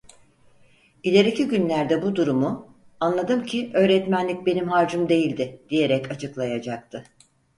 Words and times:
İleriki 1.03 1.47
günlerde 1.47 2.01
bu 2.01 2.15
durumu 2.15 2.73
"anladım 2.99 3.45
ki 3.45 3.71
öğretmenlik 3.73 4.45
benim 4.45 4.67
harcım 4.69 5.09
değildi" 5.09 5.61
diyerek 5.69 6.11
açıklayacaktı. 6.11 7.03